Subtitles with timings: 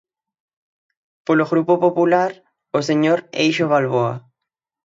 [1.25, 2.31] Polo Grupo Popular,
[2.77, 4.15] o señor Eixo Valboa.